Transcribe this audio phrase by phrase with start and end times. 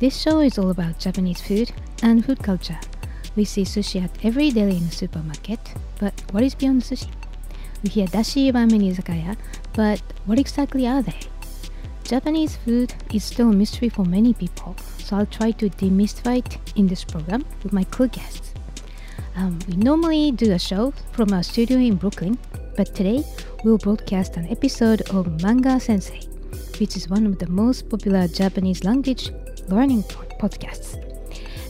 [0.00, 1.70] This show is all about Japanese food
[2.02, 2.76] and food culture.
[3.36, 5.60] We see sushi at every deli in the supermarket,
[6.00, 7.12] but what is beyond sushi?
[7.84, 9.36] We hear dashi ramen izakaya,
[9.74, 11.20] but what exactly are they?
[12.02, 16.58] Japanese food is still a mystery for many people, so I'll try to demystify it
[16.74, 18.55] in this program with my cool guests.
[19.36, 22.38] Um, we normally do a show from our studio in Brooklyn,
[22.74, 23.22] but today
[23.64, 26.22] we'll broadcast an episode of Manga Sensei,
[26.80, 29.30] which is one of the most popular Japanese language
[29.68, 30.04] learning
[30.40, 30.96] podcasts.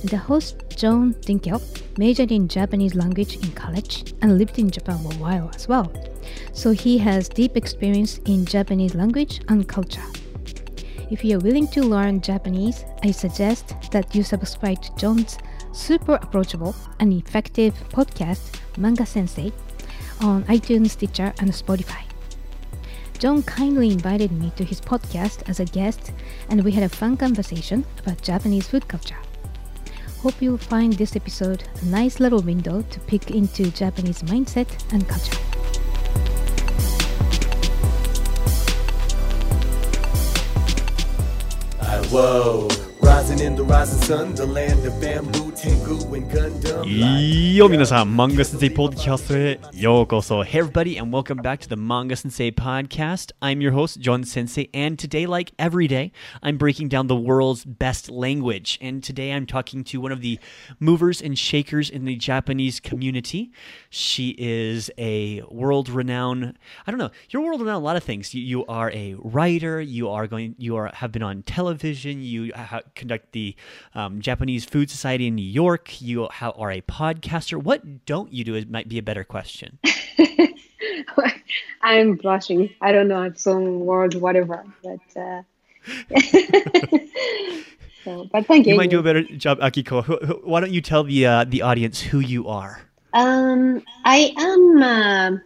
[0.04, 1.60] The host, John Dinkel,
[1.98, 5.92] majored in Japanese language in college and lived in Japan for a while as well.
[6.52, 10.04] So he has deep experience in Japanese language and culture.
[11.10, 15.38] If you're willing to learn Japanese, I suggest that you subscribe to John's
[15.76, 19.52] super approachable and effective podcast, Manga Sensei,
[20.22, 22.02] on iTunes, Stitcher, and Spotify.
[23.18, 26.12] John kindly invited me to his podcast as a guest,
[26.48, 29.16] and we had a fun conversation about Japanese food culture.
[30.20, 35.06] Hope you'll find this episode a nice little window to peek into Japanese mindset and
[35.06, 35.36] culture.
[41.80, 42.85] Uh, whoa.
[43.05, 46.85] Rising in the rising sun, the land of bamboo, Tengu, and Gundam.
[46.87, 50.43] いいよ皆さん、Manga Sensei Podcast へようこそ.
[50.43, 53.31] Hey everybody and welcome back to the Manga Sensei Podcast.
[53.41, 56.11] I'm your host, John Sensei, and today, like every day,
[56.41, 58.77] I'm breaking down the world's best language.
[58.81, 60.39] And today I'm talking to one of the
[60.79, 63.51] movers and shakers in the Japanese community.
[63.89, 68.33] She is a world-renowned, I don't know, you're world-renowned a lot of things.
[68.33, 72.51] You, you are a writer, you are going, you are have been on television, you
[72.55, 73.54] ha- conduct the
[73.94, 76.00] um, Japanese Food Society in New York.
[76.02, 77.62] You are a podcaster.
[77.62, 78.54] What don't you do?
[78.56, 79.78] Is might be a better question.
[81.82, 82.70] I'm blushing.
[82.80, 85.42] I don't know It's some word, whatever, but uh,
[88.04, 88.72] so, but thank you.
[88.72, 90.02] You might do a better job, Akiko.
[90.04, 92.80] Who- who- Why don't you tell the uh, the audience who you are?
[93.14, 95.42] Um, I am a,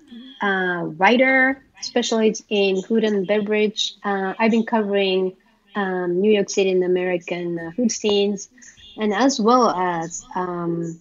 [0.46, 3.94] a writer, specialized in food and beverage.
[4.02, 5.36] Uh, I've been covering
[5.74, 8.48] um, New York City and American uh, food scenes,
[8.96, 11.00] and as well as um,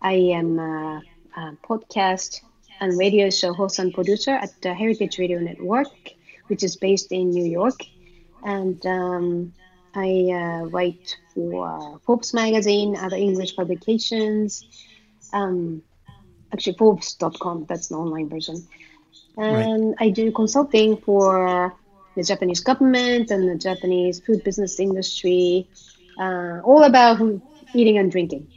[0.00, 1.02] I am a,
[1.36, 2.40] a podcast
[2.80, 5.88] and radio show host and producer at the Heritage Radio Network,
[6.48, 7.80] which is based in New York,
[8.44, 9.52] and um,
[9.94, 14.64] I uh, write for Forbes magazine, other English publications
[15.32, 15.82] um,
[16.52, 17.66] actually Forbes.com.
[17.68, 18.66] That's the online version.
[19.36, 21.74] And I do consulting for
[22.16, 25.68] the Japanese government and the Japanese food business industry,
[26.18, 27.20] uh, all about
[27.74, 28.48] eating and drinking.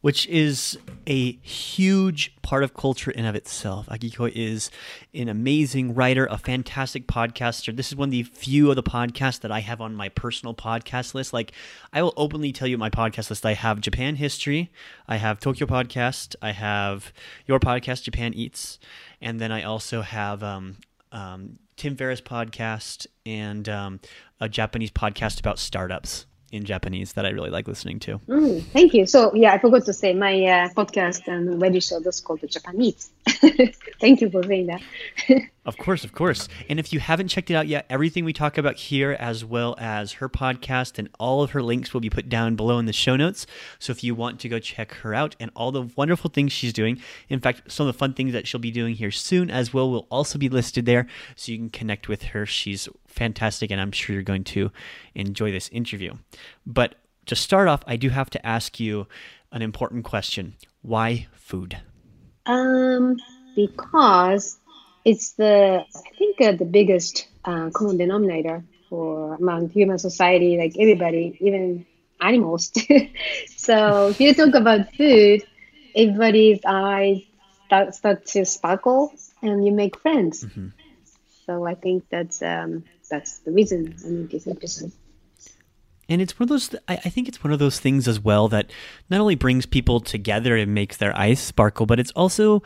[0.00, 3.86] which is a huge part of culture in of itself.
[3.88, 4.70] Akiko is
[5.12, 7.76] an amazing writer, a fantastic podcaster.
[7.76, 10.54] This is one of the few of the podcasts that I have on my personal
[10.54, 11.32] podcast list.
[11.32, 11.52] Like
[11.92, 13.44] I will openly tell you my podcast list.
[13.44, 14.72] I have Japan History,
[15.06, 17.12] I have Tokyo Podcast, I have
[17.46, 18.78] your podcast Japan Eats,
[19.20, 20.76] and then I also have um,
[21.12, 24.00] um, Tim Ferriss podcast and um,
[24.38, 28.18] a Japanese podcast about startups in Japan Eats that I really like listening to.
[28.28, 29.06] Mm, thank you.
[29.06, 32.46] So yeah, I forgot to say my uh, podcast and radio show that's called the
[32.46, 33.10] Japanese.
[34.00, 34.82] thank you for saying that.
[35.66, 36.48] Of course, of course.
[36.70, 39.76] And if you haven't checked it out yet, everything we talk about here, as well
[39.78, 42.94] as her podcast and all of her links, will be put down below in the
[42.94, 43.46] show notes.
[43.78, 46.72] So if you want to go check her out and all the wonderful things she's
[46.72, 46.98] doing,
[47.28, 49.90] in fact, some of the fun things that she'll be doing here soon as well
[49.90, 51.06] will also be listed there.
[51.36, 52.46] So you can connect with her.
[52.46, 54.70] She's fantastic, and I'm sure you're going to
[55.14, 56.14] enjoy this interview.
[56.66, 56.94] But
[57.26, 59.06] to start off, I do have to ask you
[59.52, 61.76] an important question Why food?
[62.46, 63.16] Um,
[63.54, 64.58] because
[65.04, 70.74] it's the I think uh, the biggest uh, common denominator for among human society, like
[70.78, 71.86] everybody, even
[72.20, 72.72] animals.
[73.56, 75.42] so if you talk about food,
[75.94, 77.22] everybody's eyes
[77.66, 80.44] start, start to sparkle, and you make friends.
[81.46, 84.92] So I think that's um, that's the reason I made this episode.
[86.08, 88.48] And it's one of those, I, I think it's one of those things as well
[88.48, 88.70] that
[89.10, 92.62] not only brings people together and makes their eyes sparkle, but it's also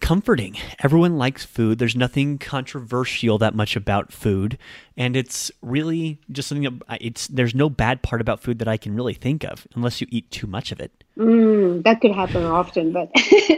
[0.00, 0.56] comforting.
[0.82, 1.78] Everyone likes food.
[1.78, 4.58] There's nothing controversial that much about food,
[4.96, 8.76] and it's really just something that it's there's no bad part about food that I
[8.76, 10.92] can really think of unless you eat too much of it.
[11.16, 13.10] Mm, that could happen often, but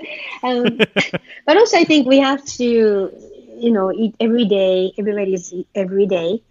[0.44, 0.78] um,
[1.46, 3.10] but also I think we have to
[3.56, 4.92] you know eat every day.
[4.98, 6.42] Everybody's eat every day,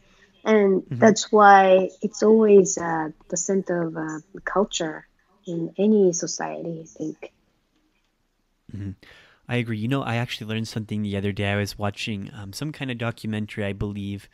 [0.43, 0.99] and Mm-hmm.
[0.99, 5.07] that's why it's always uh, the center of uh, culture
[5.47, 6.81] in any society.
[6.83, 7.31] I think.
[9.47, 9.77] I agree.
[9.77, 11.51] You know, I actually learned something the other day.
[11.51, 14.27] I was watching um, some kind of documentary, I believe,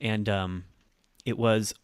[0.00, 0.64] and um,
[1.24, 1.74] it was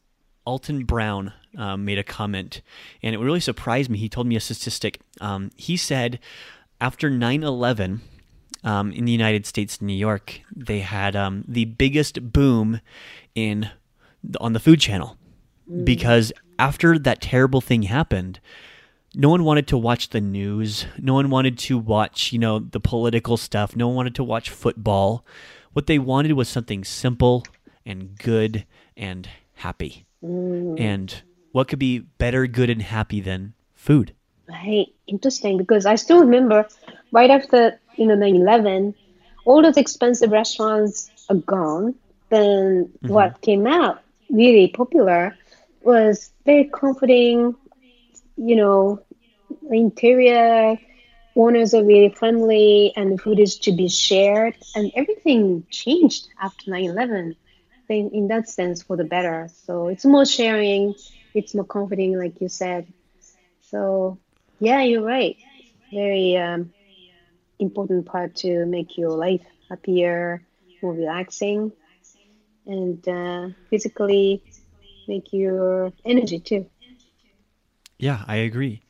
[0.45, 2.61] Alton Brown um, made a comment,
[3.03, 3.99] and it really surprised me.
[3.99, 5.01] He told me a statistic.
[5.21, 6.19] Um, he said
[6.81, 8.03] after 9 11,
[8.65, 12.81] um, in the United States, New York, they had um, the biggest boom
[13.35, 13.71] in
[14.41, 15.19] on the Food Channel
[15.85, 18.41] because after that terrible thing happened,
[19.15, 20.87] no one wanted to watch the news.
[20.99, 23.77] No one wanted to watch, you know, the political stuff.
[23.77, 25.25] No one wanted to watch football.
[25.73, 27.45] What they wanted was something simple
[27.87, 30.07] and good and happy.
[30.23, 31.23] And
[31.53, 34.15] what could be better, good, and happy than food?
[34.49, 36.67] Right, interesting because I still remember
[37.15, 38.95] right after you know 9/11,
[39.47, 41.95] all those expensive restaurants are gone.
[42.31, 45.37] Then what came out really popular
[45.83, 47.55] was very comforting.
[48.37, 49.01] You know,
[49.71, 50.79] interior
[51.37, 56.71] owners are really friendly, and the food is to be shared, and everything changed after
[56.71, 57.37] 9/11.
[57.77, 59.49] I think in that sense for the better.
[59.67, 60.95] So it's more sharing,
[61.35, 62.87] it's more comforting, like you said.
[63.61, 64.19] So
[64.61, 65.37] yeah, you're right.
[65.93, 66.73] Very um,
[67.65, 70.43] important part to make your life happier,
[70.83, 71.73] more relaxing,
[72.67, 74.43] and uh, physically
[75.09, 76.67] make your energy too.
[77.99, 78.83] Yeah, I agree,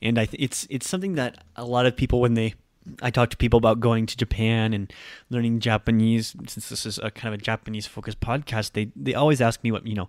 [0.00, 2.54] and I th- it's it's something that a lot of people when they
[3.00, 4.92] I talk to people about going to Japan and
[5.30, 8.72] learning Japanese since this is a kind of a Japanese focused podcast.
[8.72, 10.08] They they always ask me what you know.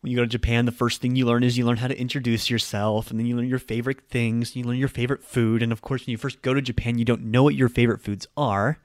[0.00, 1.98] When you go to Japan, the first thing you learn is you learn how to
[2.00, 4.56] introduce yourself, and then you learn your favorite things.
[4.56, 7.04] You learn your favorite food, and of course, when you first go to Japan, you
[7.04, 8.78] don't know what your favorite foods are.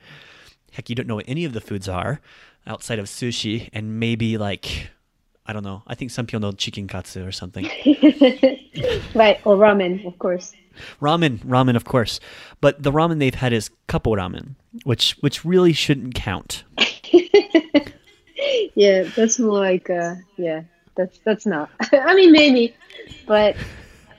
[0.74, 2.20] Heck, you don't know what any of the foods are
[2.68, 4.90] outside of sushi and maybe like
[5.46, 5.84] I don't know.
[5.86, 7.70] I think some people know chicken katsu or something.
[9.14, 10.52] Right, or ramen, of course.
[11.02, 12.20] Ramen, ramen, of course,
[12.60, 16.64] but the ramen they've had is cup ramen, which which really shouldn't count.
[18.76, 20.64] Yeah, that's more like uh, yeah,
[20.96, 21.70] that's that's not.
[21.92, 22.76] I mean, maybe,
[23.28, 23.56] but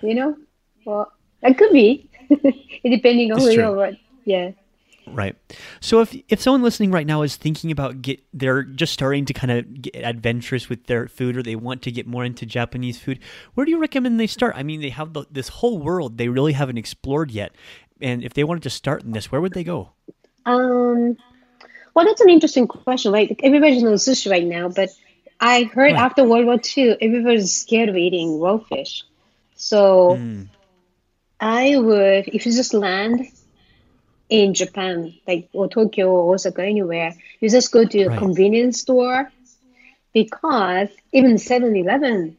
[0.02, 0.36] you know,
[0.84, 1.12] well,
[1.42, 2.10] that could be,
[2.84, 3.78] depending on It's who true.
[3.78, 3.92] you're.
[4.24, 4.50] Yeah.
[5.08, 5.36] Right.
[5.80, 9.32] So if if someone listening right now is thinking about get they're just starting to
[9.32, 12.98] kind of get adventurous with their food or they want to get more into Japanese
[12.98, 13.20] food,
[13.54, 14.54] where do you recommend they start?
[14.56, 17.54] I mean, they have the, this whole world they really haven't explored yet.
[18.00, 19.90] And if they wanted to start in this, where would they go?
[20.44, 21.16] Um,
[21.94, 23.12] well, that's an interesting question.
[23.12, 24.90] Like everybody knows sushi right now, but
[25.40, 25.96] I heard Right.
[25.96, 29.04] after World War II, everybody's scared of eating raw fish.
[29.54, 30.50] So Mm,
[31.40, 33.26] I would, if you just land
[34.28, 38.12] in Japan, like or Tokyo or Osaka, anywhere, you just go to a Right.
[38.12, 39.32] convenience store
[40.14, 42.36] because even 7-Eleven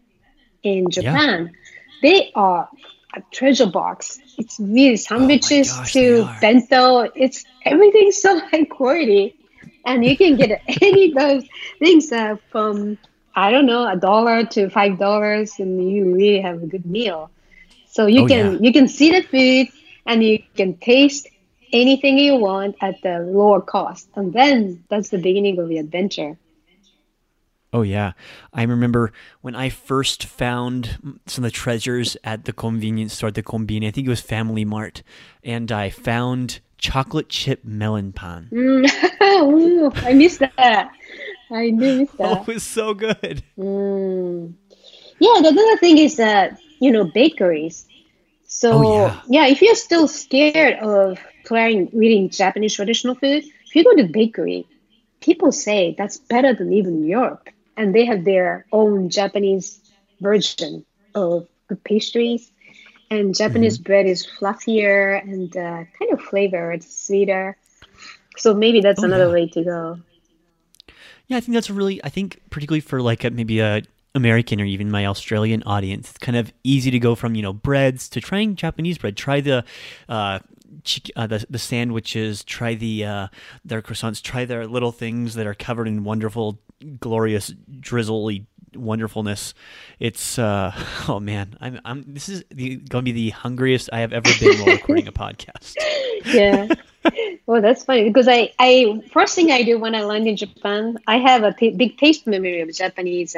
[0.64, 1.52] in Japan,
[2.02, 2.70] they are
[3.16, 4.20] a treasure box.
[4.38, 7.08] It's really sandwiches Oh gosh, to bento.
[7.16, 9.37] It's everything's so high quality,
[9.88, 11.46] and you can get any of those
[11.80, 13.00] things uh, from
[13.36, 17.32] I don't know a dollar to five dollars, and you really have a good meal.
[17.86, 18.58] So you Oh, can yeah.
[18.62, 19.68] you can see the food
[20.06, 21.28] and you can taste
[21.74, 26.38] anything you want at the lower cost, and then that's the beginning of the adventure.
[27.74, 28.14] Oh yeah,
[28.54, 33.36] I remember when I first found some of the treasures at the convenience store, at
[33.36, 33.88] the Combini.
[33.88, 35.04] I think it was Family Mart,
[35.44, 38.50] and I found chocolate chip melon pan.
[38.52, 38.88] Mm.
[39.54, 40.92] Ooh, I missed that.
[41.52, 42.42] I do miss Oh, that.
[42.42, 43.44] it was so good.
[43.58, 44.54] Mm.
[45.20, 47.86] Yeah, the other thing is that you know bakeries.
[48.48, 49.48] So Oh, yeah.
[49.48, 54.66] if you're still scared of trying eating Japanese traditional food, if you go to bakery,
[55.22, 59.80] people say that's better than even Europe, and they have their own Japanese
[60.22, 62.52] version of the pastries.
[63.10, 67.58] And Japanese bread is fluffier and uh, kind of flavored, sweeter.
[68.38, 69.34] So maybe that's Oh, another yeah.
[69.34, 70.00] way to go.
[71.28, 72.04] Yeah, I think that's really.
[72.04, 73.82] I think particularly for like a, maybe a
[74.18, 77.54] American or even my Australian audience, it's kind of easy to go from you know
[77.54, 79.16] breads to trying Japanese bread.
[79.16, 79.64] Try the
[80.10, 80.40] uh,
[81.16, 83.28] uh, the the sandwiches, try the uh,
[83.64, 86.60] their croissants, try their little things that are covered in wonderful,
[87.00, 88.46] glorious, drizzly
[88.76, 89.54] wonderfulness.
[90.00, 90.72] It's uh,
[91.08, 94.58] oh man, I'm I'm this is the, to be the hungriest I have ever been
[94.60, 95.76] while recording a podcast.
[96.26, 96.68] yeah.
[97.46, 100.98] well, that's funny because I, I first thing I do when I land in Japan,
[101.08, 103.36] I have a big taste memory of Japanese.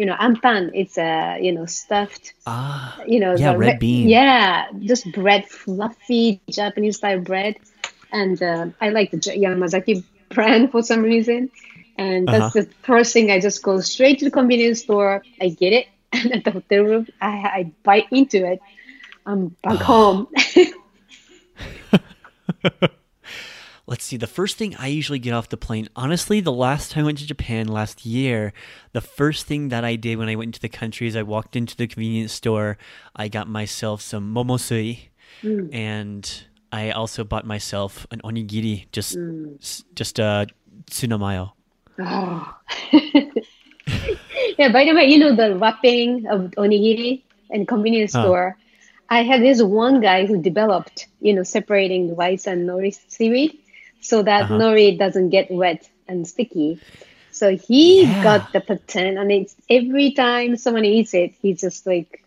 [0.00, 0.70] You know, anpan.
[0.82, 2.34] It's a uh, you know stuffed.
[2.46, 4.18] Ah, you know, yeah, red re- bean.
[4.18, 7.44] Yeah, just bread, fluffy Japanese style bread,
[8.00, 11.50] and uh, I like the Yamazaki brand for some reason.
[11.98, 12.58] And that's Uh-huh.
[12.58, 13.30] the first thing.
[13.30, 15.24] I just go straight to the convenience store.
[15.40, 17.26] I get it, and at the hotel room, I,
[17.58, 18.60] I bite into it.
[19.26, 20.28] I'm back home.
[23.90, 24.16] Let's see.
[24.16, 27.18] The first thing I usually get off the plane, honestly, the last time I went
[27.18, 28.52] to Japan last year,
[28.92, 31.56] the first thing that I did when I went into the country is I walked
[31.56, 32.78] into the convenience store.
[33.16, 35.08] I got myself some momosui,
[35.42, 35.74] mm.
[35.74, 36.22] and
[36.70, 39.58] I also bought myself an onigiri, just mm.
[39.58, 41.50] s- just uh, a tsunamayo.
[41.98, 42.04] Oh.
[42.06, 42.58] Ah.
[44.56, 48.22] yeah, by the way, you know the wrapping of onigiri in convenience Oh.
[48.22, 48.56] store.
[49.08, 53.58] I had this one guy who developed, you know, separating the rice and nori seaweed
[54.00, 54.58] so that Uh-huh.
[54.58, 56.80] nori doesn't get wet and sticky.
[57.30, 58.22] So he Yeah.
[58.22, 62.24] got the patent, and it's every time someone eats it, he's just like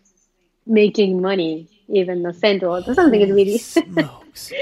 [0.66, 3.32] making money, even a cent or something.
[3.34, 4.52] Really Smokes.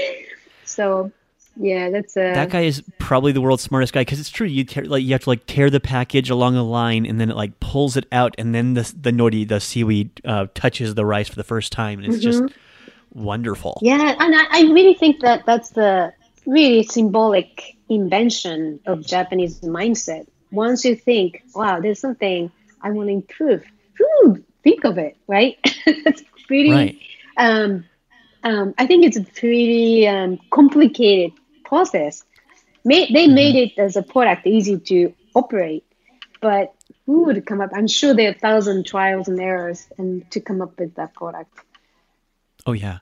[0.63, 1.11] so.
[1.55, 4.47] Yeah, that's a that guy is probably the world's smartest guy because it's true.
[4.47, 7.29] You tear, like you have to like tear the package along a line, and then
[7.29, 11.05] it like pulls it out, and then the the nori, the seaweed, uh, touches the
[11.05, 12.41] rice for the first time, and it's just
[13.13, 13.77] wonderful.
[13.83, 16.11] Yeah, and I, I really think that that's the
[16.45, 20.27] really symbolic invention of Japanese mindset.
[20.51, 23.63] Once you think, wow, there's something I want to improve,
[23.97, 25.57] whew, think of it, right?
[26.03, 26.99] that's pretty, Right.
[27.37, 27.85] um,
[28.43, 31.31] um, I think it's a pretty um, complicated
[31.65, 32.23] process.
[32.85, 35.85] May, they made it as a product easy to operate,
[36.41, 36.73] but
[37.05, 37.71] who would come up?
[37.73, 41.13] I'm sure there are a thousand trials and errors and to come up with that
[41.13, 41.57] product.
[42.65, 42.99] Oh yeah.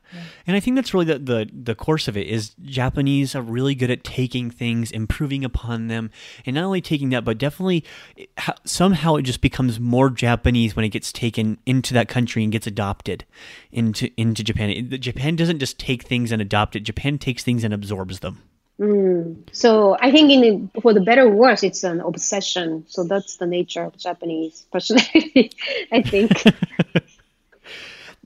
[0.47, 3.75] and I think that's really the, the the course of it is Japanese are really
[3.75, 6.09] good at taking things, improving upon them,
[6.47, 7.83] and not only taking that, but definitely
[8.17, 12.07] eh, it- ho- somehow it just becomes more Japanese when it gets taken into that
[12.09, 13.23] country and gets adopted
[13.71, 14.71] into into Japan.
[14.71, 16.79] It- Japan doesn't just take things and adopt it.
[16.79, 18.41] Japan takes things and absorbs them.
[18.79, 19.43] Mm.
[19.51, 20.41] So I think in
[20.73, 22.83] the, for the better or worse, it's an obsession.
[22.87, 25.51] So that's the nature of Japanese personality.
[25.91, 26.31] I think.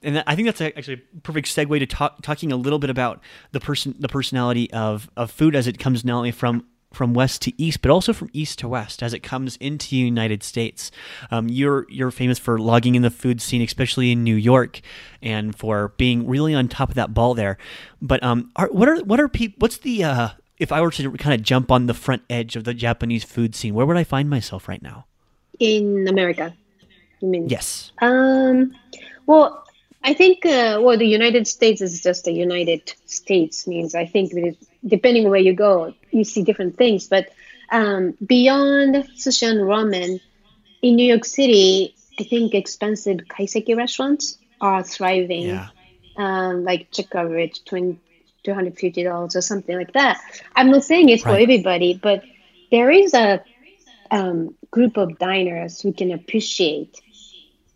[0.06, 3.22] and I think that's actually a perfect segue to talk, talking a little bit about
[3.52, 7.42] the person, the personality of, of food as it comes not only from from west
[7.42, 10.92] to east, but also from east to west as it comes into the United States.
[11.30, 14.80] Um, you're you're famous for logging in the food scene, especially in New York,
[15.22, 17.58] and for being really on top of that ball there.
[18.02, 19.58] But um, are, what are what are people?
[19.60, 22.64] What's the uh, if I were to kind of jump on the front edge of
[22.64, 25.06] the Japanese food scene, where would I find myself right now?
[25.60, 26.56] in America,
[27.22, 27.50] you mean?
[27.50, 27.92] Yes.
[28.02, 28.76] Um,
[29.26, 29.65] well,
[30.06, 33.96] I think uh, well, the United States is just the United States means.
[33.96, 34.32] I think
[34.86, 37.08] depending on where you go, you see different things.
[37.08, 37.30] But
[37.72, 40.22] um, beyond sushi and ramen,
[40.84, 45.48] in New York City, I think expensive kaiseki restaurants are thriving.
[45.48, 45.70] Yeah.
[46.18, 48.00] um, like check average 20
[48.46, 50.22] $250 or something like that.
[50.56, 52.24] I'm not saying it's for everybody, but
[52.72, 53.44] there is a
[54.12, 57.02] um, group of diners who can appreciate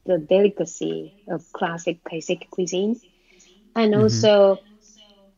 [0.06, 3.00] the delicacy of classic kaiseki cuisine.
[3.76, 4.60] And also,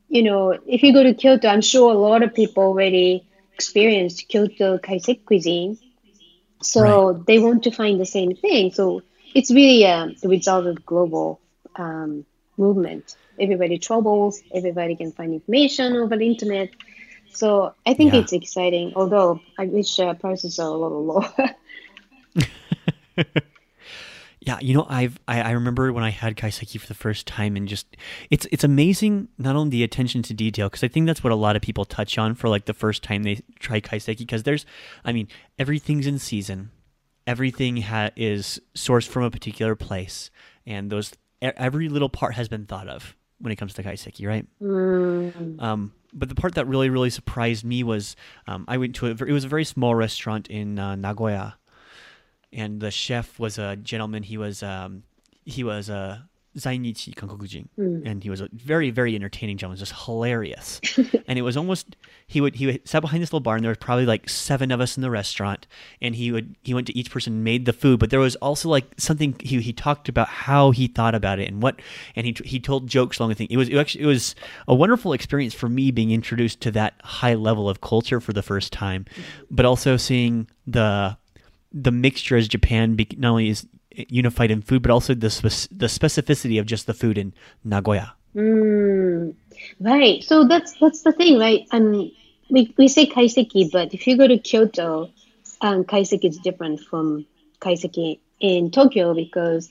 [0.09, 4.27] you know, if you go to Kyoto, I'm sure a lot of people already experienced
[4.29, 5.77] Kyoto kaiseki cuisine.
[6.61, 8.71] So they want to find the same thing.
[8.71, 9.01] So
[9.33, 11.41] it's really um, the result of global
[11.75, 12.25] um,
[12.57, 13.15] movement.
[13.39, 16.69] Everybody travels, everybody can find information over the internet.
[17.29, 18.15] So I think Yeah.
[18.15, 21.29] it's exciting, although I wish uh, prices are a little lower.
[24.43, 27.55] Yeah, you know, I've I, I remember when I had kaiseki for the first time,
[27.55, 27.95] and just
[28.31, 31.35] it's it's amazing not only the attention to detail because I think that's what a
[31.35, 34.65] lot of people touch on for like the first time they try kaiseki because there's,
[35.05, 35.27] I mean,
[35.59, 36.71] everything's in season,
[37.27, 40.31] everything ha- is sourced from a particular place,
[40.65, 44.47] and those every little part has been thought of when it comes to kaiseki, right?
[45.59, 48.15] Um, but the part that really really surprised me was
[48.47, 51.57] um, I went to a, it was a very small restaurant in uh, Nagoya
[52.53, 54.23] and the chef was a gentleman.
[54.23, 55.03] He was um,
[55.45, 56.27] he was a
[56.57, 58.01] Zainichi Kankokujin, Mm.
[58.05, 60.81] and he was a very, very entertaining gentleman, just hilarious.
[61.27, 61.95] and it was almost
[62.27, 64.69] he would he would sat behind this little bar, and there was probably like seven
[64.69, 65.65] of us in the restaurant,
[66.01, 68.35] and he would he went to each person and made the food, but there was
[68.37, 71.79] also like something he he talked about how he thought about it and what,
[72.17, 73.47] and he he told jokes along the thing.
[73.49, 74.35] It was it actually it was
[74.67, 78.43] a wonderful experience for me being introduced to that high level of culture for the
[78.43, 79.05] first time,
[79.49, 81.15] but also seeing the
[81.71, 85.69] the mixture as Japan be, not only is unified in food, but also the spec-
[85.71, 88.13] the specificity of just the food in Nagoya.
[88.35, 89.35] Mm,
[89.79, 90.23] right.
[90.23, 91.67] So that's that's the thing, right?
[91.71, 92.11] Um,
[92.49, 95.09] we we say kaiseki, but if you go to Kyoto,
[95.61, 97.25] um, kaiseki is different from
[97.59, 99.69] kaiseki in Tokyo because,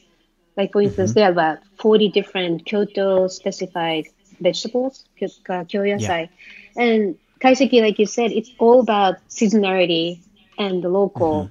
[0.56, 4.06] like for instance, there are about forty different Kyoto specified
[4.40, 6.28] vegetables, kyo- uh, kyōyasai,
[6.76, 10.20] and kaiseki, like you said, it's all about seasonality
[10.58, 11.50] and the local,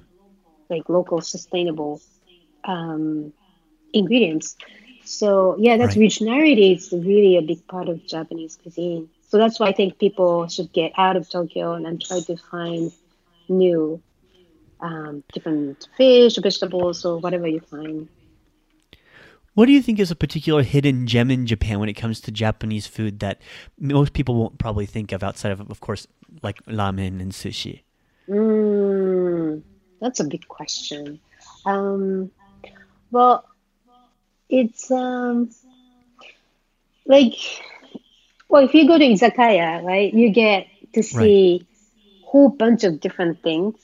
[0.70, 2.00] like local sustainable
[2.64, 3.32] um,
[3.92, 4.56] ingredients.
[5.04, 6.10] So yeah, that's Right.
[6.10, 9.08] regionality is really a big part of Japanese cuisine.
[9.28, 12.36] So that's why I think people should get out of Tokyo and then try to
[12.36, 12.92] find
[13.48, 14.02] new,
[14.80, 18.08] um, different fish, vegetables, or whatever you find.
[19.54, 22.30] What do you think is a particular hidden gem in Japan when it comes to
[22.30, 23.40] Japanese food that
[23.78, 26.06] most people won't probably think of outside of, of course,
[26.42, 27.82] like ramen and sushi?
[28.28, 28.69] Mm,
[30.00, 31.20] that's a big question.
[31.64, 32.30] Um,
[33.10, 33.44] well,
[34.48, 35.50] it's um,
[37.06, 37.34] like,
[38.48, 41.66] well, if you go to izakaya, right, you get to see
[42.20, 43.74] whole bunch of different things,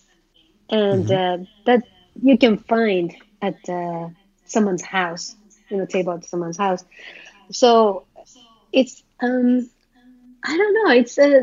[0.71, 1.83] and uh, that
[2.23, 4.09] you can find at uh,
[4.45, 5.37] someone's house,
[5.69, 6.85] you know, table at someone's house.
[7.51, 8.07] So
[8.73, 9.69] it's um,
[10.45, 10.93] I don't know.
[10.93, 11.43] It's uh,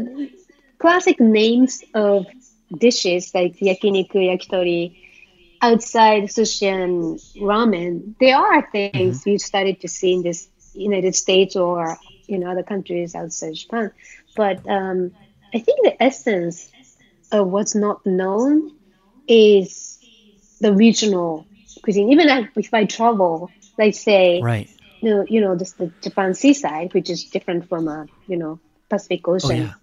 [0.80, 2.26] classic names of
[2.78, 4.96] dishes like yakiniku, yakitori,
[5.62, 8.16] outside sushi and ramen.
[8.20, 13.16] There are things you started to see in this United States or in other countries
[13.16, 13.92] outside Japan,
[14.36, 15.12] but um,
[15.54, 16.72] I think the essence
[17.32, 18.72] of what's not known
[19.28, 20.00] is
[20.60, 21.48] the regional
[21.84, 22.12] cuisine.
[22.12, 24.70] Even if- I travel, like say, Right.
[25.02, 28.60] you know, you know, this the Japan seaside, which is different from a you know
[28.90, 29.74] Pacific Oh Ocean, yeah.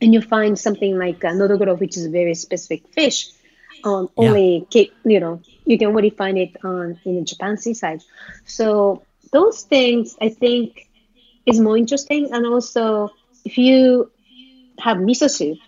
[0.00, 3.28] And you find something like uh, nodoguro, which is a very specific fish.
[3.84, 4.36] Um, Yeah.
[4.36, 8.00] only ca- you know you can only find it on in the Japan seaside.
[8.46, 9.02] So
[9.32, 10.88] those things I think
[11.46, 13.12] is more interesting, and also
[13.44, 14.10] if you
[14.80, 15.58] have miso soup,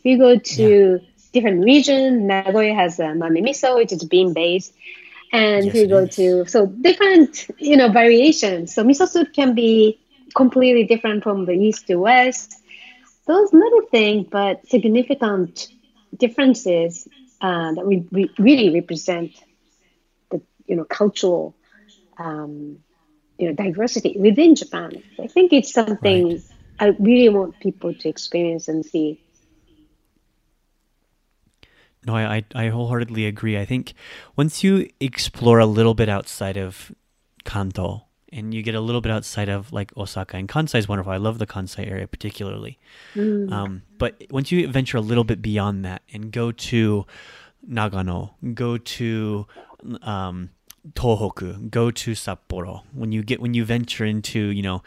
[0.00, 1.00] if you go to
[1.32, 4.68] different region, Nagoya has a mame miso, which is bean based,
[5.32, 6.18] and if Yes, you go is.
[6.18, 8.74] to so different you know variations.
[8.74, 9.98] So miso soup can be
[10.34, 12.61] completely different from the east to west.
[13.26, 15.68] Those little things, but significant
[16.16, 17.06] differences
[17.40, 19.32] uh, that we, we really represent
[20.30, 21.54] the you know cultural
[22.18, 22.78] um,
[23.38, 25.02] you know diversity within Japan.
[25.20, 26.42] I think it's something Right.
[26.78, 29.20] I really want people to experience and see.
[32.04, 33.56] No, I, I I wholeheartedly agree.
[33.56, 33.94] I think
[34.36, 36.92] once you explore a little bit outside of
[37.44, 41.12] Kanto and you get a little bit outside of like Osaka and Kansai is wonderful.
[41.12, 42.78] I love the Kansai area particularly.
[43.52, 47.06] Um, but once you venture a little bit beyond that and go to
[47.68, 49.46] Nagano, go to
[50.02, 50.50] um,
[50.94, 52.82] Tohoku, go to Sapporo.
[52.92, 54.82] When you get when you venture into you know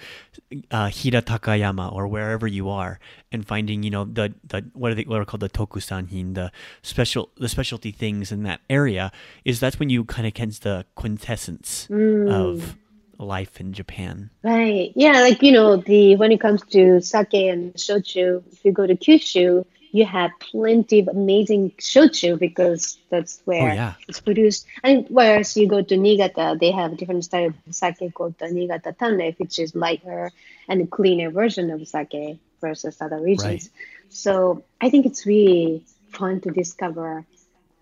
[0.70, 3.00] uh, Hida Takayama or wherever you are,
[3.32, 6.52] and finding you know the the what are they what are called the tokusanhin, the
[6.82, 9.10] special the specialty things in that area,
[9.46, 11.88] is that's when you kind of catch the quintessence
[12.30, 12.76] of
[13.18, 14.30] life in Japan.
[14.44, 14.92] Right.
[14.96, 18.86] Yeah, like you know, the when it comes to sake and shochu, if you go
[18.86, 23.94] to Kyushu, you have plenty of amazing shochu because that's where Oh, yeah.
[24.08, 24.66] it's produced.
[24.84, 28.50] And whereas you go to Niigata, they have a different style of sake called the
[28.52, 30.32] Niigata Tanrei, which is lighter
[30.68, 33.44] and a cleaner version of sake versus other regions.
[33.46, 33.70] Right.
[34.10, 37.26] So I think it's really fun to discover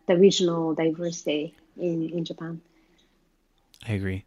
[0.07, 2.61] the regional diversity in, in Japan.
[3.87, 4.25] I agree.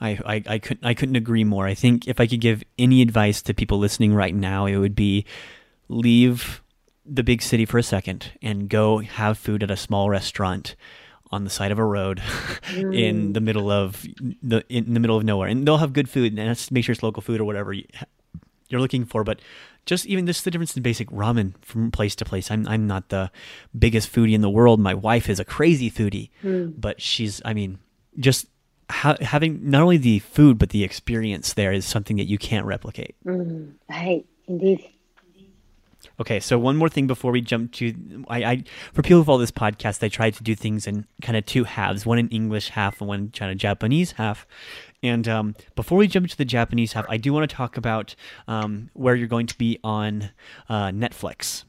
[0.00, 1.66] I, I, I couldn't I couldn't agree more.
[1.66, 4.94] I think if I could give any advice to people listening right now, it would
[4.94, 5.24] be
[5.88, 6.62] leave
[7.04, 10.76] the big city for a second and go have food at a small restaurant
[11.30, 12.22] on the side of a road
[12.76, 13.34] in mm.
[13.34, 14.04] the middle of
[14.42, 15.48] the in the middle of nowhere.
[15.48, 17.84] And they'll have good food and that's make sure it's local food or whatever you,
[18.68, 19.40] you're looking for, but
[19.86, 22.50] just even just the difference in basic ramen from place to place.
[22.50, 23.30] I'm I'm not the
[23.76, 24.80] biggest foodie in the world.
[24.80, 26.70] My wife is a crazy foodie, hmm.
[26.76, 27.78] but she's I mean
[28.18, 28.46] just
[28.90, 32.66] ha- having not only the food but the experience there is something that you can't
[32.66, 33.14] replicate.
[33.24, 34.88] Right, indeed.
[36.20, 39.38] Okay, so one more thing before we jump to I, I for people who follow
[39.38, 42.70] this podcast, I try to do things in kind of two halves, one in English
[42.70, 44.46] half and one kind of Japanese half.
[45.02, 48.16] And um, before we jump into the Japanese half, I do want to talk about
[48.48, 50.30] um, where you're going to be on
[50.68, 51.62] uh, Netflix,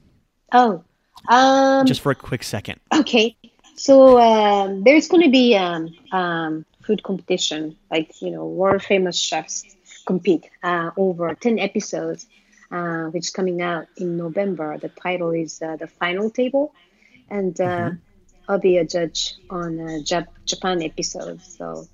[0.51, 0.83] Oh,
[1.27, 2.79] um, just for a quick second.
[2.93, 3.35] okay.
[3.75, 9.17] So um, there's going to be um, um, food competition, like you know, world famous
[9.17, 9.63] chefs
[10.05, 12.27] compete uh, over ten episodes,
[12.71, 14.77] uh, which is coming out in November.
[14.77, 16.73] The title is uh, the Final Table,
[17.29, 17.91] and uh,
[18.47, 21.41] I'll be a judge on Jap- Japan episode.
[21.41, 21.87] So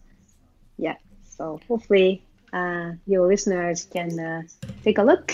[0.77, 4.41] yeah, so hopefully uh, your listeners can uh,
[4.83, 5.33] take a look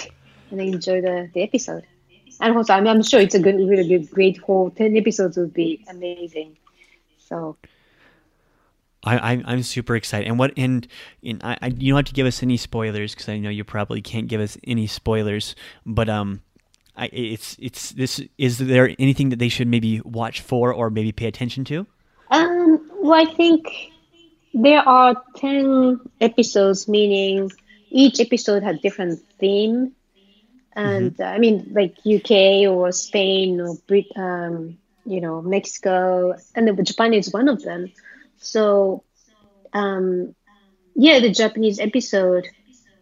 [0.52, 1.86] and enjoy the, the episode.
[2.40, 5.54] And also, I'm, I'm sure it's a good, really good, great whole 10 episodes would
[5.54, 6.58] be amazing.
[7.18, 7.58] So,
[9.04, 10.88] I, I'm I'm super excited, and what and,
[11.24, 13.64] and I, I you don't have to give us any spoilers because I know you
[13.64, 16.42] probably can't give us any spoilers, but um,
[16.96, 21.12] I it's it's this is there anything that they should maybe watch for or maybe
[21.12, 21.88] pay attention to?
[22.32, 23.92] um, well, I think
[24.54, 27.52] there are 10 episodes, meaning
[27.90, 29.92] each episode has different theme.
[30.74, 36.68] And uh, I mean, like UK or Spain or Brit, um, you know, Mexico, and
[36.68, 37.92] then Japan is one of them.
[38.42, 39.04] So,
[39.74, 40.36] um,
[40.96, 42.48] yeah, the Japanese episode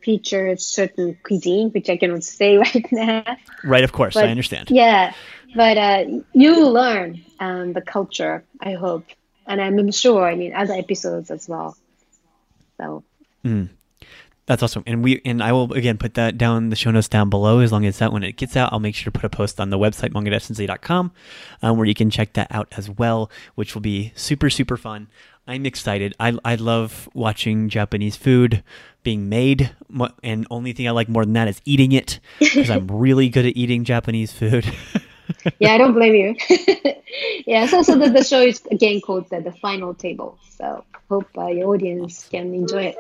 [0.01, 3.23] features certain cuisine, which I cannot say right now.
[3.63, 4.69] Right, of course, I understand.
[4.69, 5.13] Yeah,
[5.55, 9.07] but uh, you learn um, the culture, I hope,
[9.47, 10.25] and I'm sure.
[10.25, 11.75] I mean, other episodes as well.
[12.77, 13.03] So
[14.49, 14.81] That's awesome.
[14.87, 17.59] And we and I will again put that down in the show notes down below.
[17.59, 19.59] As long as that when it gets out, I'll make sure to put a post
[19.59, 21.11] on the website manga.sensei.com
[21.61, 25.07] um, where you can check that out as well, which will be super super fun.
[25.47, 26.15] I'm excited.
[26.19, 28.63] I I love watching Japanese food
[29.03, 29.69] being made,
[30.23, 33.45] and only thing I like more than that is eating it because I'm really good
[33.45, 34.65] at eating Japanese food.
[35.59, 36.35] yeah, I don't blame you.
[37.45, 40.39] yeah, so so the, the show is again called the, the Final Table.
[40.57, 42.97] So hope uh, your audience can enjoy it.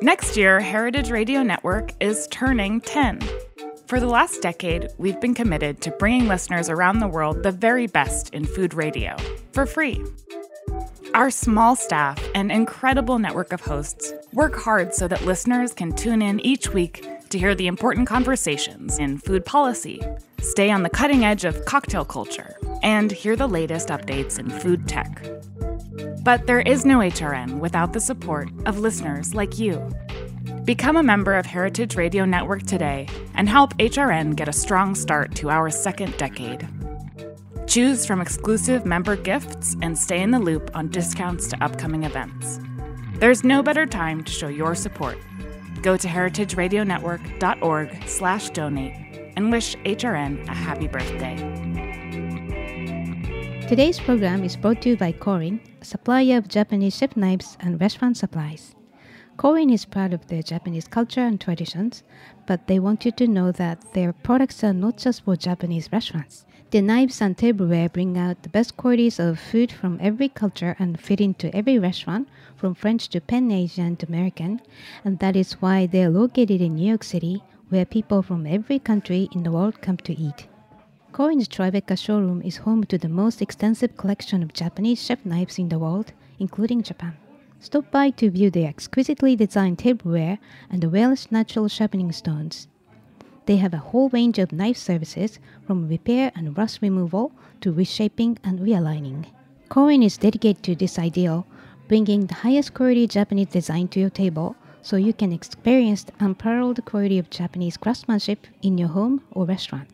[0.00, 3.20] Next year, Heritage Radio Network is turning 10.
[3.88, 7.88] For the last decade, we've been committed to bringing listeners around the world the very
[7.88, 9.16] best in food radio
[9.52, 10.00] for free.
[11.14, 16.22] Our small staff and incredible network of hosts work hard so that listeners can tune
[16.22, 20.00] in each week to hear the important conversations in food policy,
[20.40, 24.86] stay on the cutting edge of cocktail culture, and hear the latest updates in food
[24.88, 25.26] tech.
[26.22, 29.90] But there is no HRN without the support of listeners like you.
[30.64, 35.34] Become a member of Heritage Radio Network today and help HRN get a strong start
[35.36, 36.68] to our second decade.
[37.66, 42.60] Choose from exclusive member gifts and stay in the loop on discounts to upcoming events.
[43.14, 45.18] There's no better time to show your support.
[45.82, 49.07] Go to heritageradionetwork.org/donate
[49.38, 51.36] and wish HRN a happy birthday.
[53.68, 57.80] Today's program is brought to you by Korin, a supplier of Japanese chef knives and
[57.80, 58.74] restaurant supplies.
[59.36, 62.02] Korin is proud of their Japanese culture and traditions,
[62.48, 66.44] but they want you to know that their products are not just for Japanese restaurants.
[66.72, 70.98] Their knives and tableware bring out the best qualities of food from every culture and
[70.98, 74.60] fit into every restaurant, from French to Pan Asian to American,
[75.04, 78.78] and that is why they are located in New York City, where people from every
[78.78, 80.46] country in the world come to eat.
[81.12, 85.68] Korin's Tribeca showroom is home to the most extensive collection of Japanese chef knives in
[85.68, 87.16] the world, including Japan.
[87.60, 90.38] Stop by to view their exquisitely designed tableware
[90.70, 92.68] and the Welsh natural sharpening stones.
[93.46, 98.38] They have a whole range of knife services from repair and rust removal to reshaping
[98.44, 99.24] and realigning.
[99.70, 101.46] Korin is dedicated to this ideal,
[101.88, 106.84] bringing the highest quality Japanese design to your table so you can experience the unparalleled
[106.84, 109.88] quality of Japanese craftsmanship in your home or restaurant.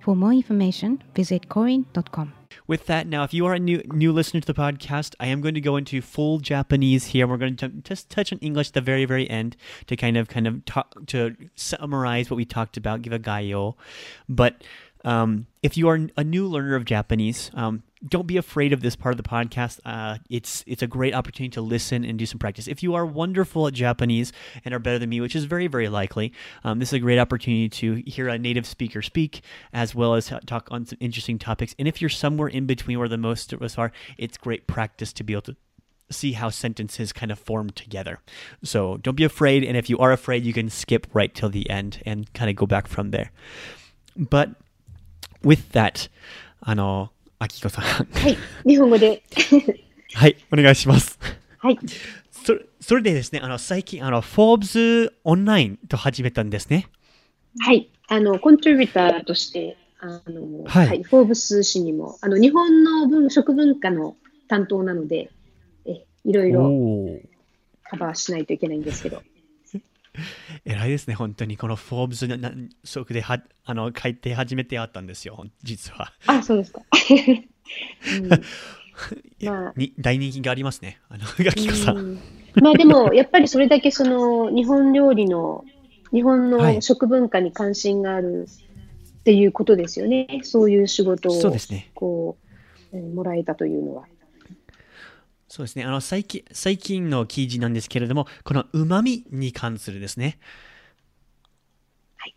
[0.00, 2.32] For more information, visit korin.com.
[2.66, 5.40] With that, now, if you are a new new listener to the podcast, I am
[5.40, 7.26] going to go into full Japanese here.
[7.26, 10.28] We're going to just touch on English at the very, very end to kind of
[10.28, 13.74] kind of talk to summarize what we talked about, give a gaio.
[14.28, 14.62] But
[15.04, 18.94] um, if you are a new learner of Japanese, um, don't be afraid of this
[18.96, 19.80] part of the podcast.
[19.84, 22.68] Uh, it's it's a great opportunity to listen and do some practice.
[22.68, 24.32] If you are wonderful at Japanese
[24.64, 26.32] and are better than me, which is very very likely,
[26.64, 30.32] um, this is a great opportunity to hear a native speaker speak as well as
[30.46, 31.74] talk on some interesting topics.
[31.78, 35.12] And if you're somewhere in between where the most of us are, it's great practice
[35.14, 35.56] to be able to
[36.10, 38.20] see how sentences kind of form together.
[38.62, 41.68] So don't be afraid, and if you are afraid, you can skip right till the
[41.68, 43.30] end and kind of go back from there.
[44.16, 44.50] But
[45.42, 46.08] with that,
[46.60, 47.84] あの、あきこさん。
[47.84, 49.22] はい、日本語で。
[50.14, 51.18] はい、お願いします。
[51.58, 51.78] はい。
[52.30, 56.88] それそれでですね、あの、最近、あの、フォーブズオンラインと始めたんですね。
[57.60, 57.90] はい。
[58.08, 64.16] あの、コントリビューターとして、あの、ははいい、フォーブス誌にも、あの、日本の文食文化の
[64.48, 65.30] 担当なので、
[65.84, 66.62] え、いろいろ
[67.84, 69.22] カバーしないといけないんですけど。
[70.64, 71.56] 偉いですね、本当に。
[71.56, 72.52] このフォーブスのな
[72.84, 76.12] そこではあの書いて初めてあったんですよ、実は。
[76.26, 76.82] あ、そうですか。
[78.22, 78.40] うん
[79.38, 81.98] いやまあに大人気がありますね、あのガキコさん。
[81.98, 82.20] うん
[82.60, 85.64] まあでも、やっぱりそれだけその日本料理の、
[86.12, 88.48] 日本はいの食文化に関心がある
[89.20, 90.40] っていうことですよね。
[90.42, 91.90] そういう仕事をそうですね。
[91.94, 92.36] こ
[92.92, 94.06] う、えーもらえたというのは。
[95.48, 95.84] そうですね。
[95.84, 100.38] あの最近最近の記事なんですけれども、このうまみに関するですね。
[102.16, 102.36] はい。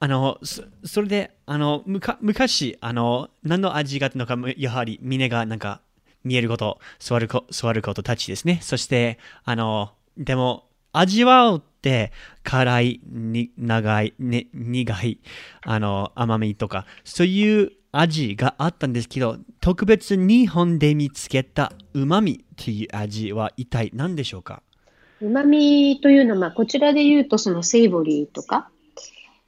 [0.00, 5.82] あのそそれであのむか昔あの何の味があったのかやはり峰がなんか
[6.24, 8.60] 見えること座るこ座ることたちですね。
[8.62, 15.20] そしてあのでも味わうって辛いに長い、ね、苦い
[15.62, 24.62] あの甘みとかそういう味があったんですけど特別に日本で見つけたうまみという味は一体何でしょうか？
[25.20, 28.68] うまみというのは、まあ、こちらで言うと、そのセイボリーとか、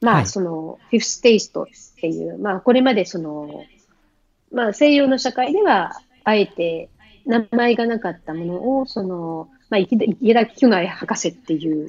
[0.01, 1.67] まあ、はいそのフィフステイストっ
[2.01, 3.65] ていう、まあ、これまでその、
[4.51, 5.93] まあ、西洋の社会では、
[6.25, 6.89] あえて
[7.27, 11.89] 名前がなかったものを、その、まあ、池田久内博士っていう、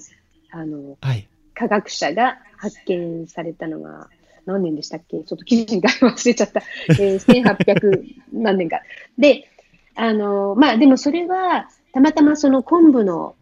[0.51, 1.27] あの、はい。
[1.53, 4.09] 科学者が発見されたのが、
[4.51, 5.17] 何年でしたっけ？
[5.19, 6.61] ちょっと記事が忘れちゃった。
[6.89, 8.81] えー、1800何年か。
[9.17, 9.49] で、
[9.95, 13.35] あの、まあでもそれは、たまたまその昆布の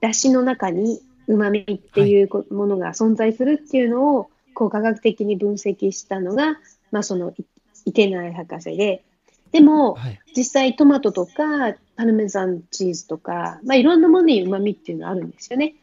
[0.00, 6.58] 出汁の中に旨味っていうこものが存在するっていうのを、こう科学的に分析したのが、
[6.90, 7.44] まあその、い
[7.86, 9.04] 池内博士で、
[9.52, 10.20] でも、はい。
[10.36, 15.74] 実際トマトとかパルメザンチーズとか、まあ、いろんなものに旨味っていうのはあるんですよね。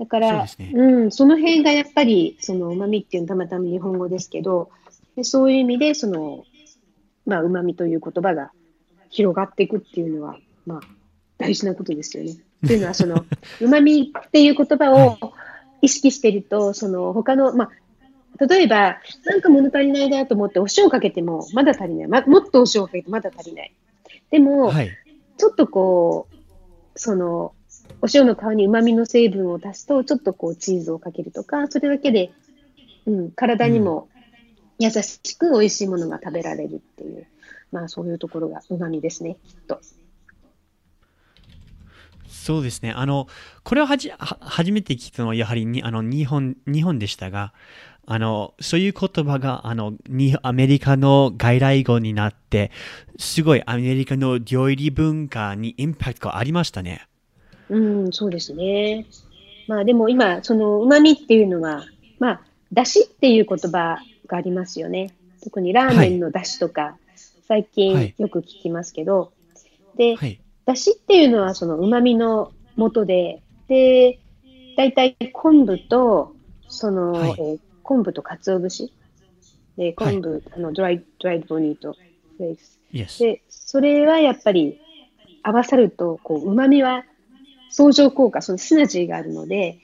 [0.00, 4.70] だから、ねうん、その辺がやっぱりその旨味っていうのはたまたま日本語ですけど、
[5.14, 6.44] でそういう意味でその、
[7.26, 8.50] まあ、旨味という言葉が
[9.10, 10.80] 広がっていくっていうのは、まあ、
[11.36, 12.38] 大事なことですよね。
[12.66, 13.26] というのはその
[13.60, 15.18] 旨味っていう言葉を
[15.82, 22.08] 意識してると、その他の、まあ、例えば、なんか物足りないなと思ってお塩かけてもまだ足りない。
[22.08, 23.74] ま、もっとお塩かけてまだ足りない。
[24.30, 24.90] でも、はい。
[25.36, 26.36] ちょっとこう、
[26.98, 27.52] その、
[28.02, 32.32] お塩の皮に旨味の成分を足すと、ちょっとこうチーズをかけるとか、それだけで、
[33.06, 34.08] うん、体にも
[34.78, 37.26] 優しく美味しいものが食べられるっていう、
[37.72, 39.80] まあそういうところが旨味ですね、きっと。
[42.28, 42.92] そうですね。
[42.92, 43.28] あの、
[43.64, 47.52] これをはじは初めて聞いたのはやはりにあの日本日本でしたが、
[48.06, 52.70] あのそういう言葉があのにアメリカの外来語になって、
[53.18, 57.09] すごいアメリカの料理文化にインパクトがありましたね。
[57.70, 57.78] う
[58.08, 59.06] ん、そうですね。
[59.66, 61.84] まあでも今、その旨味っていうのは、
[62.18, 62.40] まあ、
[62.72, 65.14] だしっていう言葉がありますよね。
[65.42, 66.96] 特にラーメンのだしとか、
[67.48, 69.32] 最はい近よく聞きますけど、
[69.96, 70.38] で、はい。
[70.66, 74.18] だしっていうのはその旨味の元で、で、
[74.76, 76.34] 大体昆布と、
[76.68, 78.92] その、はいえー昆布と鰹節。
[79.76, 81.98] で、昆布、あの、ドライ、ドライボニーとフ
[82.38, 84.78] レーク.で、それはやっぱり
[85.42, 87.04] 合わさると、こう、旨味は
[87.70, 89.78] 相乗効果、そのシナジーがあるので、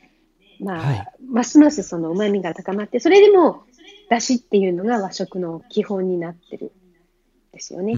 [0.60, 3.64] まあ、はいますますその旨味が高まって、それでも、
[4.08, 6.70] だしっていうのが和食の基本になってるん
[7.52, 7.94] ですよね。
[7.94, 7.96] う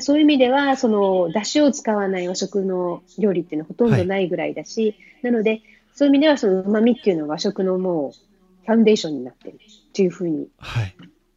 [0.00, 5.62] そういう意味では、その、出汁を使わない和食の料理っていうのはほとんどないぐらいだし、なので、
[5.94, 9.58] そういう意味では、その旨味っていうのは和食のもう、ファンデーションになってるっ
[9.92, 10.94] ていうふうにはい。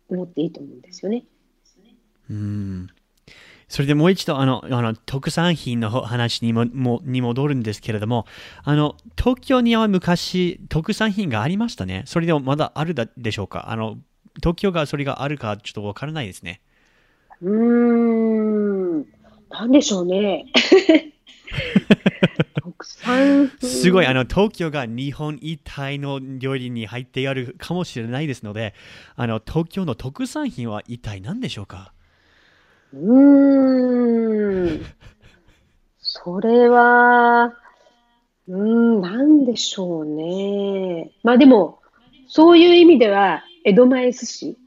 [0.09, 1.25] 思っていいと思うんですよね。
[2.29, 2.89] うん。
[3.67, 8.25] それでもう一度あのあの特産品の話にももに戻るんですけれども
[8.63, 12.03] あの東京には昔特産品がありましたね。
[12.05, 13.69] それでもまだあるだでしょうか？
[13.69, 13.97] あの
[14.35, 16.61] 東京がそれがあるかちょっとわからないですね。
[17.41, 19.05] うーん、
[19.49, 20.45] なんでしょうね。
[22.61, 23.69] 国産品。
[23.69, 28.73] すごいあの東京が日本一帯の料理に入ってあるかもしれないですので
[29.15, 31.91] あの東京の特産品は一体何でしょうか？
[32.93, 34.85] うーん。
[35.99, 37.53] それは、
[38.47, 41.11] うーん、なんでしょうね。
[41.23, 41.79] まあでも、
[42.27, 44.57] そういう意味では、江戸前寿司。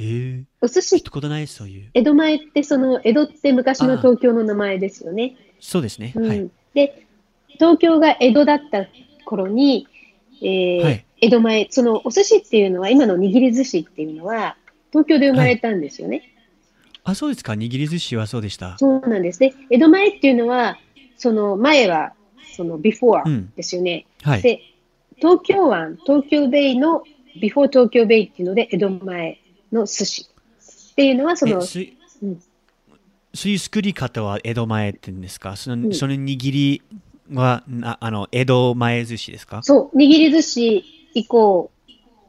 [0.00, 5.36] えー、お寿司聞いたことないそういう江戸前ってその江戸って昔の東京の名前ですよね。
[5.58, 7.04] そうですね、うんはいで
[7.54, 8.86] 東京が江戸だった
[9.24, 9.88] 頃に、
[10.40, 14.56] えーはい江戸前そのお寿司っていうのは今の握り寿司っていうのは
[14.92, 16.22] 東京で生まれたんですよね。
[17.10, 17.52] あそうですか。
[17.52, 18.76] 握り寿司はそうでした。
[18.78, 19.54] そうなんですね。
[19.70, 20.78] 江戸前っていうのは
[21.16, 23.52] その前はその before うん。
[23.56, 24.06] ですよね。
[24.22, 24.42] はい。
[24.42, 24.62] で
[25.20, 27.02] 東京湾、東京ベイの、
[27.34, 29.38] ビフォー東京ベイっていうので、江戸前
[29.72, 30.28] の寿司。
[30.92, 31.62] っていうのは、そのうん。
[33.34, 35.56] そういう作り方は江戸前って言うんですか？
[35.56, 36.82] その,、その握り
[37.32, 39.62] はなあの江戸前寿司ですか？
[39.62, 41.70] そう、握り寿司以降、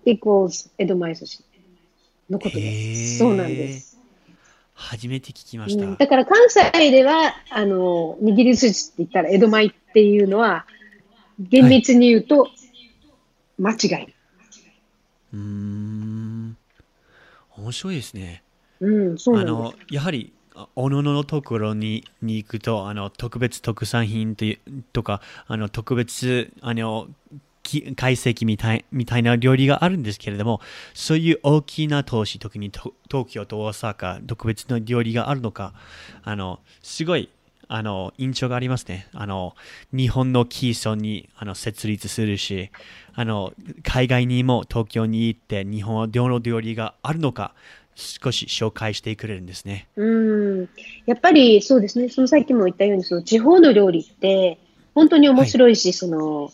[0.05, 1.43] イコール江戸前寿司
[2.29, 2.95] のことへでー。
[2.95, 3.17] す。
[3.19, 3.88] そうなんです。
[4.79, 5.83] 初めて聞きました。
[5.85, 10.65] うんだから関西では、あの、握り寿司って言ったら江戸前っていうのは、
[11.37, 12.49] 厳密に言うと、
[13.57, 14.13] 間違い。
[15.33, 16.57] うーん
[17.57, 18.41] 面白いですね。
[18.79, 19.45] うん、そうなあ。
[19.45, 27.07] のやはりあおのののところにに行くとあの特別特産品というとかあの特別あの
[27.69, 30.61] き懐石みたいみたいな料理があるんですけれども
[30.93, 35.73] そういう大きな都市特に東京と大阪特別な料理があるのか
[36.23, 37.29] あのすごい
[37.71, 39.55] あの印象がありますねあの
[39.93, 42.71] 日本の基礎にあの設立するし
[43.13, 43.53] あの
[43.83, 47.53] 海外にも東京に行って日本はどの料理があるのか
[47.99, 49.87] 少し紹介してくれるんですね。
[49.97, 50.05] う
[50.61, 50.69] ん。
[51.05, 54.57] やっぱりそうですね、そのさっきも言ったように、その地方の料理って、
[54.95, 56.51] 本当に面白いし、その、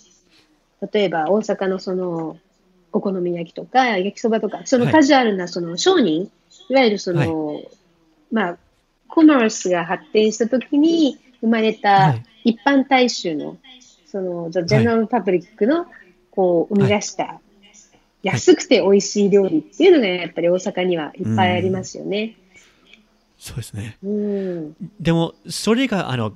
[0.91, 2.37] 例えば大阪のその、
[2.91, 6.31] お好み焼きとか、焼きそばとか、そのはいカジュアルなその商人、
[6.69, 7.61] いわゆるその、
[8.31, 8.57] まあ、
[9.07, 13.57] コマースが発展した時に生まれはたい一般大衆の、
[14.05, 15.87] その、The General Public の、
[16.31, 17.41] こう、生み出した、
[18.23, 22.35] 安くて美味しい料理っていうのがやっぱり大阪にはいっぱいありますよね。
[23.37, 23.97] そうですね。
[24.03, 24.75] うん。
[24.99, 26.33] でも、それが、あの、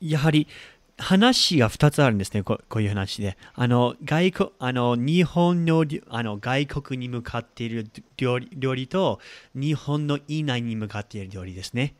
[0.00, 0.48] やはり、
[0.96, 3.36] 話が2つあるんですね、こういう話で。
[3.54, 9.18] あの、外国、あの、日本の、あの、外国に向かっている料理料理と、
[9.54, 11.94] 日本の以内に向かっている料理ですね。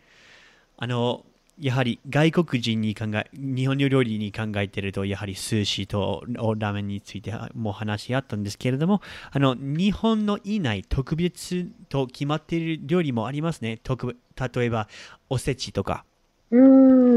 [0.77, 1.25] あの、
[1.61, 13.79] やはり外国人に考え、日本の料理に考えていると、やはり寿司とラーメンについても話あったんですけれども、あの、日本の以内、特別と決まっている料理もありますね。
[13.83, 14.89] 特例えば、
[15.29, 16.05] おせちとか。
[16.51, 16.61] う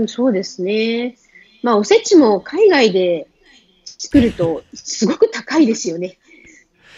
[0.04, 1.16] ん、そうですね。
[1.64, 3.28] まあ、おせちも海外で
[3.86, 6.18] 作るとすごく高いですよね。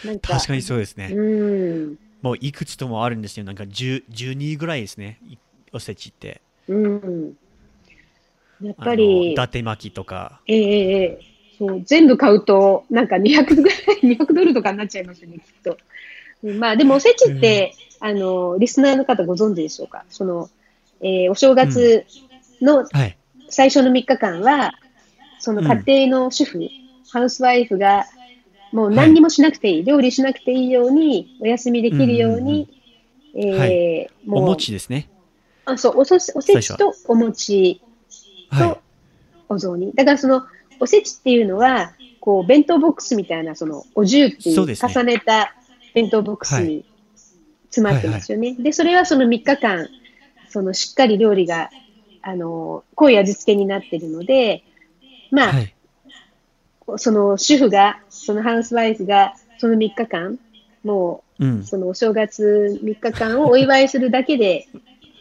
[0.04, 1.10] なんか、確かにそうですね。
[1.12, 1.22] う
[1.92, 3.44] ん、もういくつともあるんですよ。
[3.44, 5.18] なんか10 12ぐらいですね。
[5.28, 5.36] い
[5.72, 6.40] おせちって。
[6.68, 7.36] うん。
[8.62, 10.40] やっぱり伊、達巻きとか。
[10.46, 11.20] ええええ
[11.58, 15.76] そう、全部買うと、なんか200ぐらい、200ドルとかになっちゃいますよね、きっと。
[16.42, 20.04] うんまあ、でもおせちって、あの、リスナーの方ご存知でしょうか？
[20.08, 20.48] その、
[21.02, 22.06] えーお正月
[22.62, 23.16] のはい。
[23.50, 24.74] 最初の3日間は、
[25.38, 26.68] その家庭の主婦、
[27.10, 28.06] ハウスワイフが、
[28.72, 32.68] もう何にもしなくていい、料理しなくていいように、お休みできるように、
[33.34, 35.08] はえーもうお餅ですね。
[35.64, 37.80] あそうおそおせちとお餅
[38.50, 38.80] はいと。
[39.48, 39.92] お雑煮。
[39.92, 40.44] だからその、
[40.78, 45.54] おせちっていうのは、こう、弁当ボックスみたいな、その、お重っていう重ねた
[45.94, 46.84] 弁当ボックスに
[47.64, 48.54] 詰まってますよね。
[48.54, 49.88] で、それはその3日間、
[50.48, 51.70] その、しっかり料理が、
[52.22, 54.62] あの、濃い味付けになってるので、
[55.30, 55.74] まあ、はい。
[56.96, 60.38] その主婦が、そのハウスワイフが、その3日間、
[60.82, 61.64] もうんう、。
[61.64, 64.68] そのお正月3日間をお祝いするだけで、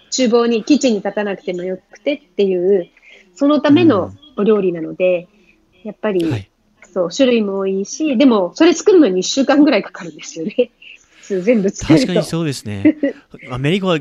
[0.10, 2.90] 厨房に、キッチンに立たなくてもよくてっていう、
[3.36, 5.28] そのためのお料理なので、
[5.84, 6.50] やっぱり、はい。
[6.92, 10.72] そう、種類も多いし、でも、それ作るのに1週間ぐらいかかるんですよね。
[11.30, 12.06] 普通全部作ると。
[12.08, 12.98] 確かにそうですね。
[13.52, 14.00] アメリカは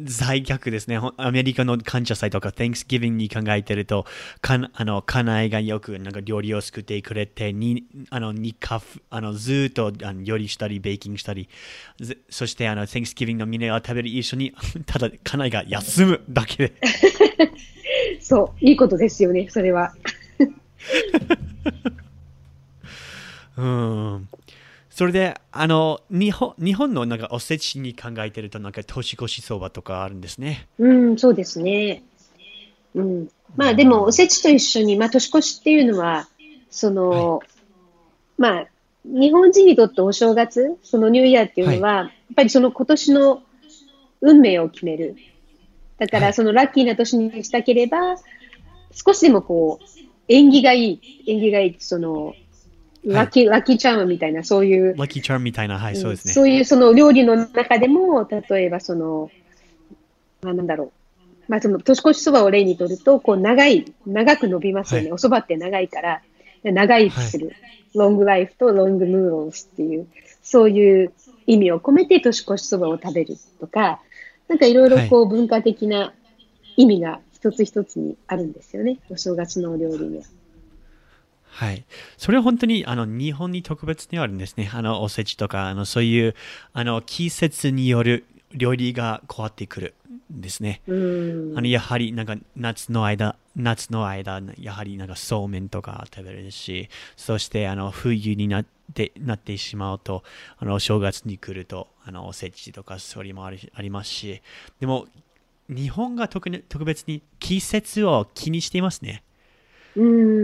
[0.00, 0.98] 在逆ですね。
[1.18, 4.06] アメリカの感謝祭とか Thanksgiving に考えてると、
[4.40, 11.50] かんあの家内がよくなんか料理を作ってくれて、にあのにカフあのずーっとあの料理したり、ベーキングしたり、
[12.00, 14.54] ずそしてあの Thanksgiving のみんなが食べる一緒に、
[14.86, 16.72] ただ家内が休むだけで。
[18.20, 19.94] そう、いいことですよね、それは。
[23.58, 24.28] うん。
[24.94, 30.68] それで、あの、日本日本のなんかおせちに考えてると、なんか年越しそばとかあるんですね。
[30.78, 32.02] うん、そうですね。
[32.94, 33.28] うん。
[33.56, 36.28] まあでも、おせちと一緒に、まあ年越しっていうのは、
[36.70, 37.40] その、
[38.36, 38.66] まあ、
[39.04, 43.42] 日本人にとってお正月、そのニューイヤーっていうのは、やっぱりその今年の
[44.20, 45.16] 運命を決める。
[45.98, 48.16] だかはいら、そのラッキーな年にしたければ、
[48.92, 49.84] 少しでもこう、
[50.28, 52.34] 縁起がいい、縁起がいい、その、
[53.04, 56.32] ラッキー、ラッキーチャームみたいな、そういう、ラッキーチャームみたいな、はい、そうですね。
[56.32, 59.30] そういうその料理の中でも、例えばその、
[60.42, 60.92] まあ、なんだろう。
[61.48, 65.06] まあ、その年越しそばを例にとると、こう長い、長く伸びますよね。
[65.06, 66.22] はいおそばって長いから、
[66.62, 67.52] 長生きする。
[67.94, 70.06] ロングライフとロングヌードルスっていう、
[70.42, 71.12] そういう
[71.46, 74.00] 意味を込めて年越しそばを食べるとか、
[74.48, 76.12] なんかいろいろこう文化的な
[76.76, 78.98] 意味が一つ一つにあるんですよね。
[79.10, 80.24] お正月のお料理には。
[81.52, 81.84] はい。
[82.16, 84.70] それは本当に、あの、日本に特別にあるんですね。
[84.72, 86.34] あの、おせちとか、あの、そういう、
[86.72, 88.24] あの、季節による
[88.54, 89.94] 料理が変わってくる
[90.32, 90.80] んですね。
[90.86, 100.24] うんあの、やはり、なんか、夏の間、夏の間、やはり、なんか、そうめんとか食べれるし、そして、あの、冬になって、なってしまうと、
[100.56, 104.40] あの、お正月に来ると、あの、おせちとか、それもありありますし、
[104.80, 105.06] でも、
[105.68, 109.22] 日本が特に特別に季節を気にしていますね。
[109.94, 110.41] うん、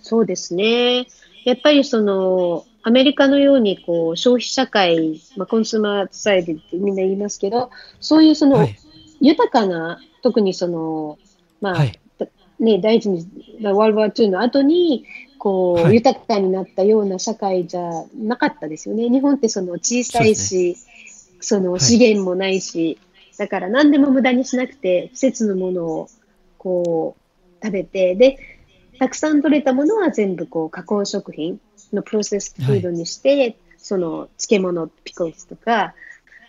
[0.00, 1.06] そうですね。
[1.44, 7.70] やっぱりその、アメリカのようにこう消費社会、まあ、コンスーマーサイドってみんな言いますけど、
[8.00, 8.78] そういうその、はい
[9.20, 11.18] 豊かな、特にその、
[11.60, 11.98] まあ、はい
[12.58, 13.26] ね、第一次、
[13.62, 15.04] ワールドワー2の後に、
[15.38, 19.08] こう、はい豊かになったような社会じゃなかったですよね。
[19.08, 20.76] 日本ってその小さいし、
[21.40, 22.98] そのはい資源もないし、
[23.36, 26.08] だから何でも無駄にしなくて、季節のものを
[26.58, 27.16] こ
[27.60, 28.38] う食べて、で、
[28.98, 31.60] たくさん取れたものは全部こう加工食品
[31.92, 35.94] のプロセスフードにして、その漬物、ピコルスとか、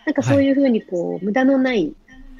[0.06, 1.92] なんかそういうふうにこう、無駄のない、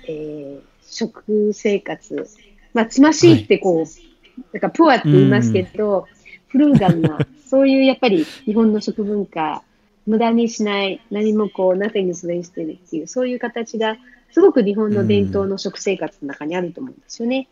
[0.07, 2.29] えー食生活。
[2.75, 6.07] まあ、つましいってこう、なんかプアって言いますけど、
[6.49, 9.63] フルーガルな、そういうやっぱり日本の食文化、
[10.07, 13.97] 無駄にしない、何もこう、nothing is wasted っていう、そういう形が、
[14.33, 17.49] すごく日本の伝統の食生活の中にあると思うんですよね。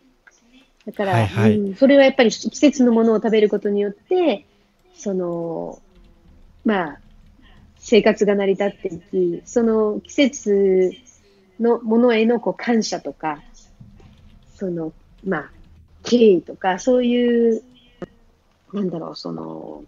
[0.87, 4.45] だから、はいはいうん、それはやっぱり季節のものを食べることによって、
[4.95, 5.81] その、
[6.63, 6.99] まあ、
[7.77, 10.93] 生活が成り立っていき、その季節
[11.59, 13.43] のものへのこう感謝とか、
[14.55, 14.93] その、
[15.25, 15.51] まあ、
[16.03, 17.61] 敬意とか、そういう、
[18.71, 19.83] なんだろう、その、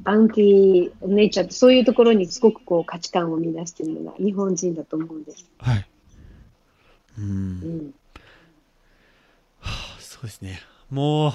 [0.00, 5.50] バウンティー、ネイチャーってそういうところにすごくこう価値観を見出しているのが日本人だと思うんです。
[5.58, 5.86] はい。
[7.18, 7.26] うんう。
[7.26, 7.94] ん。
[10.22, 10.60] そうですね。
[10.88, 11.32] もう、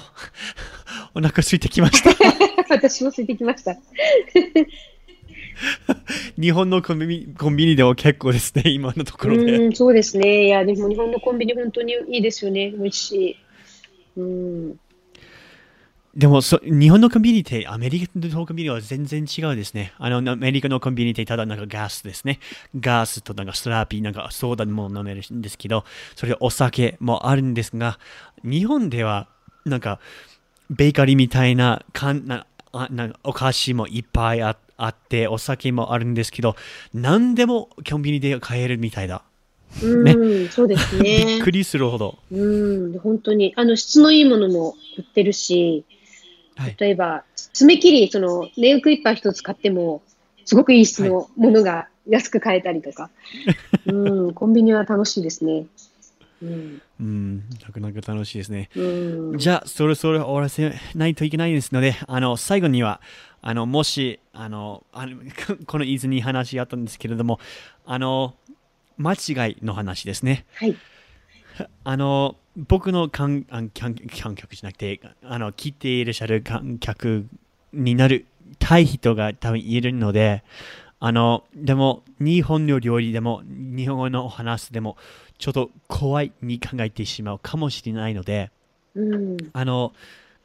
[1.14, 2.08] お腹空いてきました。
[2.74, 3.76] 私もついてきました。
[6.40, 9.58] 日本のコンビニコンビニでも結構ですね、今のところで。
[9.58, 10.46] うん、そうですね。
[10.46, 12.70] いや、でも日本のコンビニ本当にいいですよね。
[12.70, 13.36] 美味しい。
[14.16, 14.80] うん。
[16.18, 19.92] でもそ、日本のコンビニってアメリカのコンビニは全然違うですね。
[19.98, 22.40] あの、アメリカのコンビニってただなんかガスですね。
[22.78, 25.84] ガスとなんかスラーピー、なんかソーダも飲めるんですけど、
[26.16, 28.00] それでお酒もあるんですが、
[28.42, 29.28] 日本では
[29.64, 30.00] なんか
[30.70, 36.56] ベーカリーみたいなかんなあなんかお菓子もいっぱいああって、お酒もあるんですけど、
[36.92, 39.22] 何でもコンビニで買えるみたいだ。
[39.82, 41.42] うん、そうです びねっ。
[41.42, 42.18] くりするほど。
[42.32, 43.52] うん、本当に。
[43.56, 45.97] あの、質のいいものも売ってるし、はい。
[46.78, 50.02] 例えば、爪切り、その、ネイルクリッパー一つ買っても、
[50.44, 53.10] すごくいい質のものが安く買えたりとか。
[53.86, 55.66] うん、コンビニは楽しいですね。
[56.42, 56.82] うん。
[57.00, 58.70] うん、なかなか楽しいですね。
[58.74, 59.38] うん。
[59.38, 63.00] じゃあ、そろそろ終わらせないといけないですので、あの、最後には、
[63.40, 65.18] あの、もし、あの、あの
[65.66, 67.40] この伊豆に話あったんですけれども、
[67.84, 68.34] あの、
[68.96, 70.44] 間違いの話ですね。
[70.54, 70.76] はい。
[71.84, 72.36] あの、
[72.66, 77.26] 僕の観あ観観客じゃなくて、あの、聞いていらっしゃる観客
[77.72, 78.26] になる
[78.58, 80.42] たい人が多分いるので、
[80.98, 84.96] あの、でも、日本の料理でも、日本語のお話でも、
[85.38, 88.50] ちょっと怖いに考えてしまうかもしれないので、
[88.96, 89.36] うん。
[89.52, 89.92] ああの、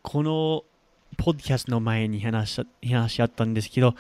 [0.03, 0.64] この
[1.18, 3.95] ポッドキャストの前に話し話し合ったんですけど、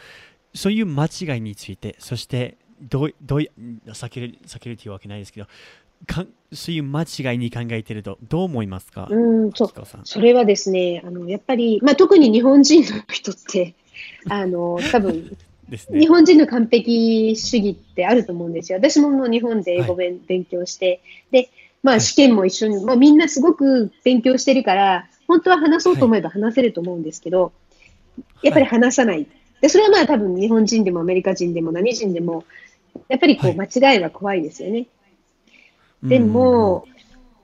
[0.53, 3.49] そういう間違いについて、そして、どう、どうい、
[3.87, 5.47] 避ける、避けるというわけないですけど、
[6.05, 9.07] かんそういう間違いに考えてると、どう思いますか？
[9.09, 9.15] う
[9.47, 9.71] ん、そう。
[10.03, 13.73] それはですね、あの、やっぱり、まあ、特に日本人の人って、
[14.29, 15.35] あの、多分、
[15.89, 16.01] ね。
[16.01, 18.77] 日本人の完璧主義ってあると思うんですよ。
[18.77, 21.01] 私ももう日本で英語勉,、勉強して、
[21.31, 21.49] で、
[21.81, 27.51] まはいあ試験も一緒に、もうみんなすごく勉強してるから、本当は話そうと思えば話せると思うんですけど、
[28.43, 29.25] やっぱり話さない。
[29.61, 32.43] で、それはまあ多分日本人でもアメリカ人でも何人でも、
[33.09, 34.85] やっぱりこう間違いは怖いですよね。
[36.03, 36.85] でも、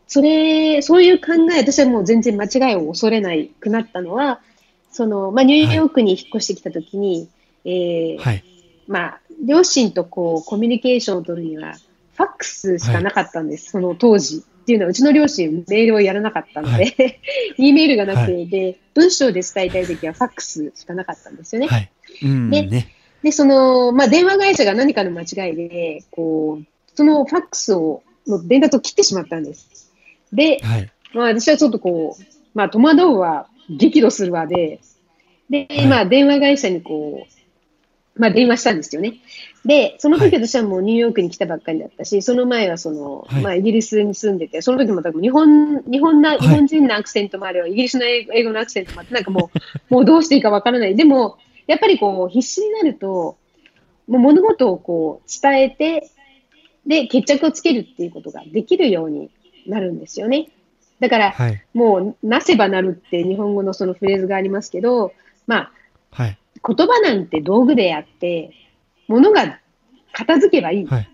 [0.08, 4.42] それ、そういう考え、私はもう全然間違いを恐れないくなったのは、
[4.92, 7.30] その、まあ、ニューヨークに引っ越してきたときに、
[7.64, 8.44] えーうん、はい。
[8.88, 11.76] まあ、両親とこう、コミュニケーションを取るには、
[12.16, 14.38] ファックスしかなかったんです、その当時。
[14.38, 16.84] っていうのは、うちの両親、メールをやらなかったので、は
[17.58, 21.68] E メールがなくて、はで、文章で伝えたいときはファックスしかなかったんですよね。
[21.68, 21.90] はい。
[22.24, 22.88] うん、でね。
[23.24, 29.92] で、その、まあ、電話会社が何かの間違いで、こう、そのファックスを、の伝達を切ってしまったんです。
[30.32, 30.92] で、はい。
[31.14, 32.24] まあ、私はちょっとこう、
[32.54, 34.80] まあ、戸惑うわ、激怒するわで、
[35.50, 37.40] で、はいまあ、電話会社にこう、
[38.20, 39.16] まあ電話したんですよね。
[39.66, 49.60] で、その時私はもうニューヨークに来たばっかりだったし、その前はその、はいまあイギリスに住んでて、その時も多分日本、日本な、い日本人のアクセントもあれば、イギリスの英語英語のアクセントもあって、なんかもう、
[49.94, 50.96] もうどうしていいかわからない。
[50.96, 53.38] でも、やっぱりこう、必死になると、
[54.08, 56.10] もう物事をこう、伝えて、
[56.90, 59.30] で、決着をつけるっていうことができるように
[59.68, 60.50] なるんですよね。
[61.00, 61.64] だから、はい。
[61.76, 65.14] もう、なせばなるって日本語のそのフレーズがありますけど、
[65.46, 65.72] まあ、
[66.12, 66.38] はい。
[66.68, 68.52] 言葉なんて道具であって、
[69.08, 69.60] 物が
[70.14, 70.86] 片付けばいい。
[70.88, 71.10] はい。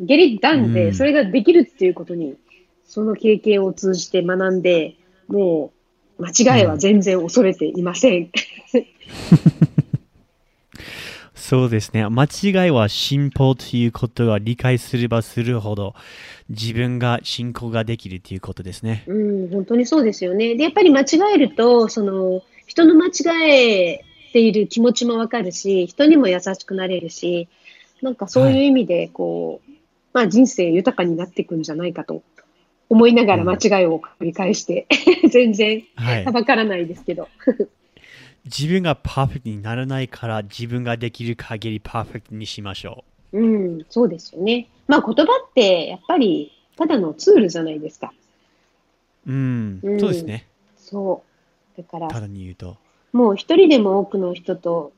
[0.00, 2.36] ゲリッダンで、うんそれができるっていうことに、
[2.84, 4.96] その経験を通じて学んで、
[5.28, 5.72] も
[6.18, 8.30] う、間違いは全然恐れていません。
[11.40, 12.06] そうですね。
[12.08, 15.94] 間違いは進歩ということが理解すればするほど
[16.50, 19.04] 自分が進行ができるということですね。
[19.06, 19.14] う
[19.46, 20.54] ん、本当にそうですよね。
[20.54, 27.48] で、やっぱり間違えると、その、人の間違えている気持ちもわかるし、人にも優しくなれるし、
[28.02, 29.70] なんかそういう意味で、こう、
[30.12, 32.22] まあ人生豊かになっていくんじゃないかと
[32.88, 34.86] 思いながら間違いを繰り返して、
[35.30, 36.32] 全然はいは。
[36.32, 37.28] ばからないですけど。
[38.44, 44.68] 自分がパーフェクトにならないから自分ができる限りパーフェクトにしましょうん、そうですよね。
[44.88, 48.12] まあ言葉ってやっぱりただのツールじゃないですか。
[49.26, 49.30] う。
[49.30, 49.80] うん。
[49.82, 50.46] うんそうですね。
[50.76, 51.22] そ
[51.78, 51.82] う。
[51.82, 52.76] だから、ただに言うと。
[53.12, 54.92] もう一人でも多くの人と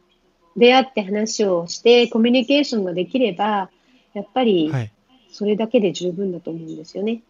[0.57, 3.71] 出会って話をしてコミュニケーションができれば、
[4.15, 4.93] やっぱりはい。
[5.31, 7.23] それだけで十分だと思うんですよね。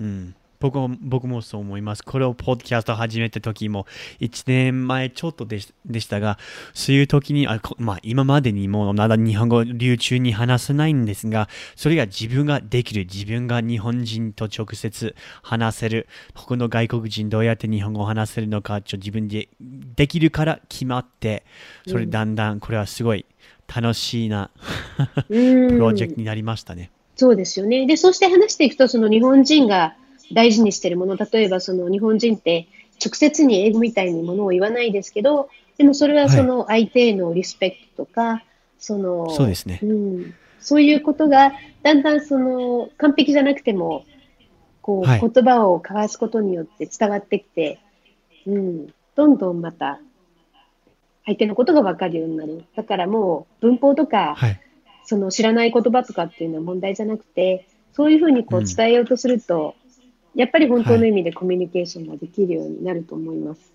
[0.00, 0.34] うん。
[0.60, 2.02] 僕も僕もそう思います。
[2.02, 3.86] これをポッドキャスト始めた時も
[4.20, 6.38] 1年前ちょっとでしでしたが、
[6.74, 21.44] そういう時に、あこまあ、今までにもまだ日本語流暢に話せないんですが、それが自分ができる、自分が日本人と直接話せる、他の外国人どうやって日本語を話せるのか、ちょ自分でできるから決まって、
[21.86, 23.26] それだんだんこれはすごい
[23.74, 24.50] 楽しいな
[25.28, 26.90] うん プロジェクトになりましたね。
[27.16, 27.86] そうですよね。
[27.86, 29.96] で、そうして話していくと、その日本人が
[30.32, 32.68] 大事にしているもの、例えばその日本人って
[33.04, 35.48] 直接に英語みたいにものを言わないですけど、
[35.78, 38.42] でもそれはその相手へのリスペクトとか、
[38.78, 40.34] その、そうですねうん。
[40.60, 41.52] そういうことが、
[41.82, 44.04] だんだんその完璧じゃなくても、
[44.82, 47.78] こう、はい言葉を交わすことによって伝わってきて、
[48.46, 48.86] うん。
[49.14, 50.00] どんどんまた、
[51.24, 52.64] 相手のことが分かるようになる。
[52.76, 54.60] だからもう文法とか、はい。
[55.04, 59.74] その知らない言葉とかっていうのは問題じゃなくて、そういうふうにこううん伝えようとすると、
[60.36, 63.72] やっぱり本当の意味でコミュニケーションができるようになると思います。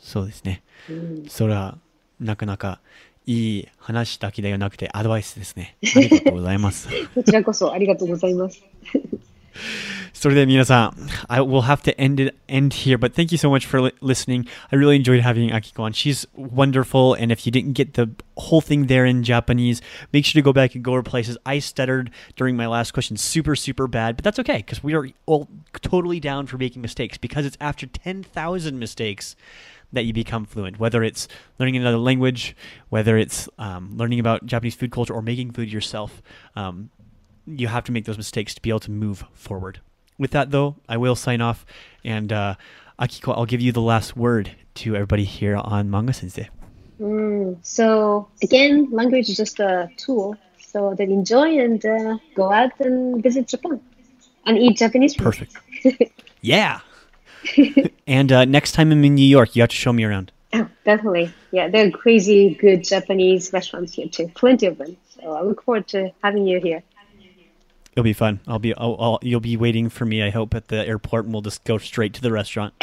[0.00, 0.62] そうですね。
[0.90, 1.78] うん、それは
[2.20, 2.80] なかなか
[3.26, 5.76] いい話だけではなくてアドバイスですね。
[5.82, 6.88] ありがとうございます。
[7.14, 8.62] こちらこそありがとうございます。
[10.13, 14.47] それで皆さん、I will have to end it end here, but thank you so much for li- listening.
[14.71, 15.93] I really enjoyed having Akiko on.
[15.93, 20.39] She's wonderful, and if you didn't get the whole thing there in Japanese, make sure
[20.39, 21.37] to go back and go over places.
[21.45, 25.09] I stuttered during my last question, super super bad, but that's okay because we are
[25.25, 25.49] all
[25.81, 29.35] totally down for making mistakes because it's after ten thousand mistakes
[29.91, 31.27] that you become fluent, whether it's
[31.59, 32.55] learning another language,
[32.89, 36.21] whether it's um, learning about Japanese food culture or making food yourself.
[36.55, 36.89] Um,
[37.56, 39.80] you have to make those mistakes to be able to move forward.
[40.18, 41.64] With that, though, I will sign off.
[42.04, 42.56] And uh,
[42.98, 46.48] Akiko, I'll give you the last word to everybody here on Manga Sensei.
[47.00, 50.36] Mm, so again, language is just a tool.
[50.58, 53.80] So then enjoy and uh, go out and visit Japan
[54.44, 55.24] and eat Japanese food.
[55.24, 55.56] Perfect.
[56.40, 56.80] yeah.
[58.06, 60.32] and uh, next time I'm in New York, you have to show me around.
[60.52, 61.32] Oh, definitely.
[61.52, 64.28] Yeah, there are crazy good Japanese restaurants here too.
[64.34, 64.96] Plenty of them.
[65.10, 66.82] So I look forward to having you here.
[67.97, 68.39] It'll be fun.
[68.47, 68.73] I'll be.
[68.75, 70.23] I'll, I'll, you'll be waiting for me.
[70.23, 72.73] I hope at the airport, and we'll just go straight to the restaurant.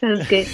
[0.00, 0.46] Sounds good.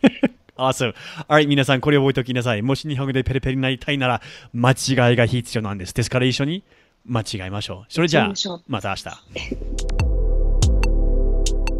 [0.57, 0.93] awesome.
[1.29, 2.61] Alright, 皆さん、これを覚えておきなさい。
[2.61, 4.21] もし日本語でペレペレになりたいなら、
[4.53, 5.93] 間違いが必要なんです。
[5.93, 6.63] ですから一緒に
[7.05, 7.93] 間違えましょう。
[7.93, 9.09] それじゃあ間違えましょう、また明日。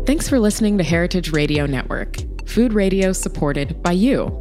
[0.05, 4.31] Thanks for listening to Heritage Radio Network, food radio supported by you.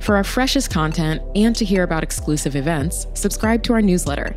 [0.00, 4.36] For our freshest content and to hear about exclusive events, subscribe to our newsletter.